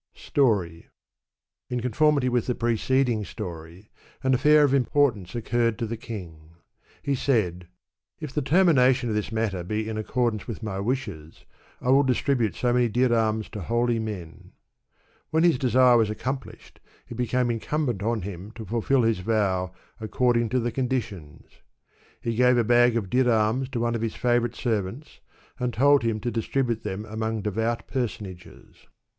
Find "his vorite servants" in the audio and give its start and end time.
24.01-25.19